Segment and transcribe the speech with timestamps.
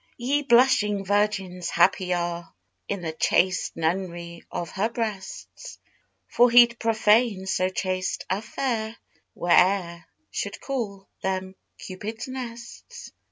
[0.17, 2.51] Ye blushing Virgins happy are
[2.87, 5.77] In the chaste Nunn'ry of her breasts,
[6.27, 8.97] For he'd profane so chaste a fair,
[9.35, 13.11] Whoe'er should call them Cupid's nests.